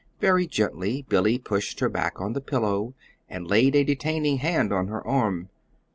[0.19, 2.95] Very gently Billy pushed her back on the pillow
[3.29, 5.49] and laid a detaining hand on her arm.